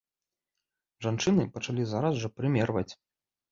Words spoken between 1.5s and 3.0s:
пачалі зараз жа прымерваць.